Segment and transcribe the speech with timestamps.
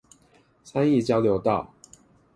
[0.63, 1.71] 三義交流道